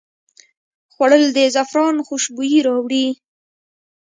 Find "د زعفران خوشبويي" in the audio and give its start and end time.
1.35-2.59